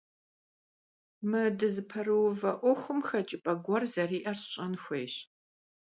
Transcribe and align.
Мы 1.29 1.41
дызыпэрыувэ 1.57 2.51
Ӏуэхум 2.59 2.99
хэкӀыпӀэ 3.07 3.53
гуэр 3.63 3.83
зэриӀэр 3.93 4.37
сщӀэн 4.41 4.73
хуейщ. 4.83 5.15